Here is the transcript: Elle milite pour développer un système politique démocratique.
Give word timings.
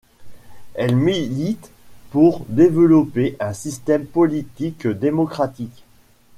Elle 0.73 0.95
milite 0.95 1.69
pour 2.09 2.43
développer 2.49 3.37
un 3.39 3.53
système 3.53 4.07
politique 4.07 4.87
démocratique. 4.87 5.83